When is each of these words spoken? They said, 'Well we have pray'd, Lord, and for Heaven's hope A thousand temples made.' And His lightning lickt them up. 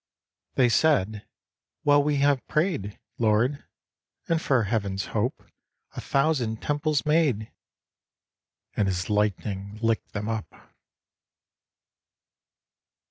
They 0.55 0.67
said, 0.67 1.27
'Well 1.83 2.01
we 2.01 2.15
have 2.15 2.41
pray'd, 2.47 2.97
Lord, 3.19 3.63
and 4.27 4.41
for 4.41 4.63
Heaven's 4.63 5.05
hope 5.13 5.47
A 5.95 6.01
thousand 6.01 6.59
temples 6.59 7.05
made.' 7.05 7.51
And 8.75 8.87
His 8.87 9.11
lightning 9.11 9.77
lickt 9.79 10.13
them 10.13 10.27
up. 10.27 10.73